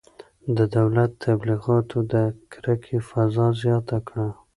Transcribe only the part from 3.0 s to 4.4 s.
فضا زیاته کړه.